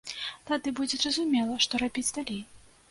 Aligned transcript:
Тады 0.51 0.73
будзе 0.79 0.95
зразумела, 1.03 1.61
што 1.67 1.85
рабіць 1.85 2.11
далей. 2.19 2.43